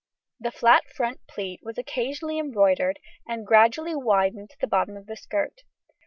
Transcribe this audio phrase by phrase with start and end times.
[0.39, 5.15] The flat front pleat was occasionally embroidered, and gradually widened to the bottom of the
[5.15, 5.61] skirt.